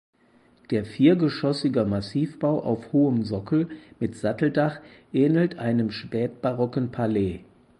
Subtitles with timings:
[0.71, 3.69] Der viergeschossiger Massivbau auf hohem Sockel
[3.99, 4.79] mit Satteldach
[5.13, 7.41] ähnelt einem spätbarocken Palais.